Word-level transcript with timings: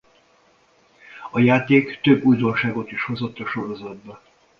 A 1.31 1.39
játék 1.39 2.01
több 2.01 2.23
újdonságot 2.23 2.91
is 2.91 3.03
hozott 3.05 3.39
a 3.39 3.45
sorozatba. 3.45 4.21